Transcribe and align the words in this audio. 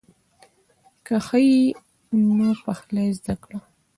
که 1.05 1.15
ښه 1.25 1.39
یې 1.47 1.61
نو 2.37 2.49
پخلی 2.63 3.07
زده 3.19 3.35
کړه. 3.43 3.59